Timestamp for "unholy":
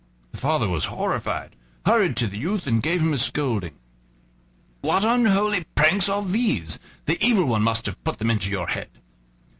5.05-5.65